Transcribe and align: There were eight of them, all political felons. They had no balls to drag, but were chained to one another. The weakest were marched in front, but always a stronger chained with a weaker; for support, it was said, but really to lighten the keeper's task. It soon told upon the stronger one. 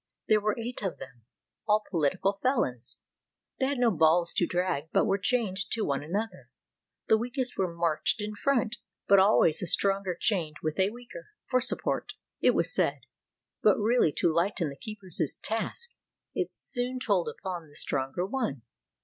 There 0.27 0.41
were 0.41 0.57
eight 0.57 0.81
of 0.81 0.97
them, 0.97 1.25
all 1.67 1.83
political 1.91 2.33
felons. 2.33 2.97
They 3.59 3.67
had 3.67 3.77
no 3.77 3.91
balls 3.91 4.33
to 4.33 4.47
drag, 4.47 4.85
but 4.91 5.05
were 5.05 5.19
chained 5.19 5.57
to 5.73 5.83
one 5.85 6.01
another. 6.01 6.49
The 7.07 7.19
weakest 7.19 7.55
were 7.55 7.71
marched 7.71 8.19
in 8.19 8.33
front, 8.33 8.77
but 9.07 9.19
always 9.19 9.61
a 9.61 9.67
stronger 9.67 10.17
chained 10.19 10.55
with 10.63 10.79
a 10.79 10.89
weaker; 10.89 11.27
for 11.45 11.61
support, 11.61 12.13
it 12.41 12.55
was 12.55 12.73
said, 12.73 13.01
but 13.61 13.77
really 13.77 14.11
to 14.13 14.27
lighten 14.33 14.69
the 14.69 14.75
keeper's 14.75 15.19
task. 15.43 15.91
It 16.33 16.51
soon 16.51 16.99
told 16.99 17.29
upon 17.29 17.67
the 17.67 17.75
stronger 17.75 18.25
one. 18.25 18.63